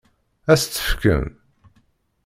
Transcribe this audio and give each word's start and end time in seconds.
Ad 0.51 0.57
s-tt-fken? 0.59 1.25